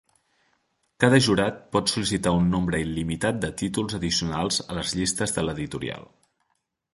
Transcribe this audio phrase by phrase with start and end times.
[1.03, 6.11] Cada jurat pot sol·licitar un nombre il·limitat de títols addicionals a les llistes de l'editorial.